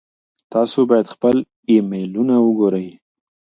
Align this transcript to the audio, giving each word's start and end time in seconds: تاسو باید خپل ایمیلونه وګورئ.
تاسو 0.53 0.79
باید 0.89 1.07
خپل 1.13 1.35
ایمیلونه 1.69 2.35
وګورئ. 2.41 2.87